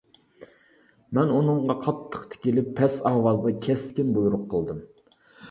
مەن 1.17 1.33
ئۇنىڭغا 1.35 1.75
قاتتىق 1.83 2.23
تىكىلىپ 2.33 2.73
پەس 2.81 2.99
ئاۋازدا 3.11 3.53
كەسكىن 3.69 4.11
بۇيرۇق 4.19 4.51
قىلدىم. 4.57 4.83